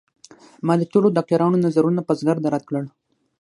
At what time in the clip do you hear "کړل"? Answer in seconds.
2.69-2.85